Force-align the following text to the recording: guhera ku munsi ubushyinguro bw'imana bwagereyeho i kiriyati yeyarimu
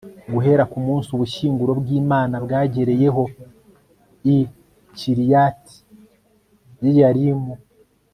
guhera 0.33 0.63
ku 0.71 0.77
munsi 0.85 1.09
ubushyinguro 1.15 1.71
bw'imana 1.79 2.35
bwagereyeho 2.45 3.23
i 4.35 4.37
kiriyati 4.97 5.75
yeyarimu 6.83 7.53